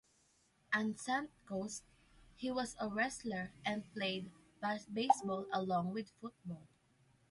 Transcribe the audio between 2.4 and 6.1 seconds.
was a wrestler and played baseball along with